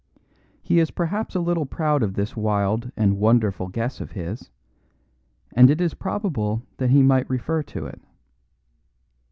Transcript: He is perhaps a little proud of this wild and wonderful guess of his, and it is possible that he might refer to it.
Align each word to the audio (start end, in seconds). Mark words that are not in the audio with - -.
He 0.63 0.79
is 0.79 0.89
perhaps 0.89 1.35
a 1.35 1.39
little 1.39 1.67
proud 1.67 2.01
of 2.01 2.15
this 2.15 2.35
wild 2.35 2.91
and 2.97 3.19
wonderful 3.19 3.67
guess 3.67 4.01
of 4.01 4.13
his, 4.13 4.49
and 5.55 5.69
it 5.69 5.79
is 5.79 5.93
possible 5.93 6.63
that 6.77 6.89
he 6.89 7.03
might 7.03 7.29
refer 7.29 7.61
to 7.61 7.85
it. 7.85 8.01